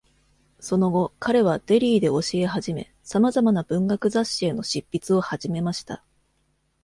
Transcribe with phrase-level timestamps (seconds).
[0.59, 6.03] その後、彼はデリーで教え始め、様々な文学雑誌への執筆を始めました。